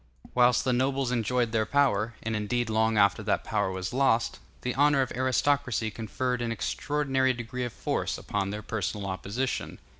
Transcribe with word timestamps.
Whilst 0.33 0.63
the 0.63 0.73
nobles 0.73 1.11
enjoyed 1.11 1.51
their 1.51 1.67
power, 1.67 2.15
and 2.23 2.35
indeed 2.35 2.71
long 2.71 2.97
after 2.97 3.21
that 3.21 3.43
power 3.43 3.69
was 3.69 3.93
lost, 3.93 4.39
the 4.61 4.73
honor 4.73 5.03
of 5.03 5.11
aristocracy 5.11 5.91
conferred 5.91 6.41
an 6.41 6.51
extraordinary 6.51 7.33
degree 7.33 7.65
of 7.65 7.71
force 7.73 8.17
upon 8.17 8.49
their 8.49 8.63
personal 8.63 9.05
opposition. 9.05 9.77